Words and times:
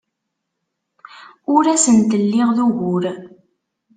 Ur 1.55 1.63
asent-lliɣ 1.73 2.49
d 2.57 2.59
ugur. 2.65 3.03